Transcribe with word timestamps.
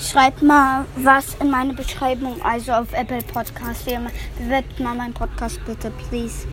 schreibt 0.00 0.42
mal 0.42 0.86
was 0.96 1.34
in 1.40 1.50
meine 1.50 1.74
Beschreibung, 1.74 2.40
also 2.42 2.72
auf 2.72 2.92
Apple 2.92 3.22
Podcast. 3.32 3.84
Bewertet 4.38 4.80
mal 4.80 4.94
meinen 4.94 5.14
Podcast 5.14 5.60
bitte, 5.64 5.90
please. 5.90 6.46